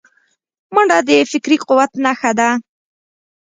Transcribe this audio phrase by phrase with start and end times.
[0.73, 2.49] منډه د فکري قوت نښه ده